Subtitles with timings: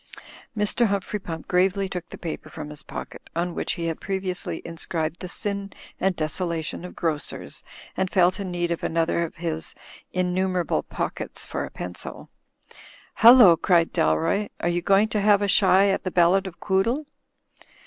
[0.57, 0.87] Mr.
[0.87, 5.19] Humphrey Pump gravely took the paper from his pocket, on which he had previously inscribed
[5.19, 7.63] the sin and desolation of grocers,
[7.95, 9.75] and felt in another of his
[10.11, 12.31] innumerable pockets for a pencil.
[13.17, 14.49] "Hullo," cried Dalroy.
[14.59, 17.05] "Are you going to have a shy at the Ballad of Quoodle?"